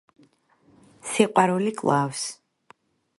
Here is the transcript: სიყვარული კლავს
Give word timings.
სიყვარული 1.09 1.73
კლავს 1.83 2.25